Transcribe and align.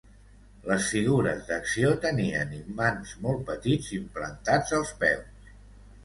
Les 0.67 0.85
figures 0.91 1.41
d'acció 1.49 1.91
tenien 2.05 2.55
imants 2.59 3.11
molt 3.25 3.43
petits 3.51 3.91
implantats 3.99 4.73
els 4.79 4.95
peus. 5.05 5.53